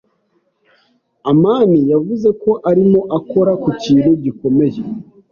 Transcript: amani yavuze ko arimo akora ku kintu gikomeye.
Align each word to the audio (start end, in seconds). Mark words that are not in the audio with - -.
amani 1.31 1.79
yavuze 1.91 2.27
ko 2.41 2.51
arimo 2.69 3.01
akora 3.17 3.51
ku 3.61 3.69
kintu 3.81 4.11
gikomeye. 4.23 4.81